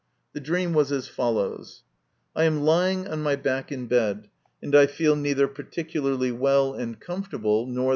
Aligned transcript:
The 0.33 0.39
dream 0.39 0.73
was 0.73 0.91
as 0.91 1.07
follows: 1.07 1.83
I 2.35 2.45
am 2.45 2.61
lying 2.61 3.07
on 3.07 3.21
my 3.21 3.35
back 3.35 3.71
in 3.71 3.85
bed, 3.85 4.29
and 4.59 4.73
I 4.75 4.87
feel 4.87 5.15
neither 5.15 5.47
particularly 5.47 6.31
well 6.31 6.73
and 6.73 6.99
comfortable, 6.99 7.67
nor 7.67 7.73
* 7.73 7.75
My 7.75 7.81
Religion. 7.81 7.89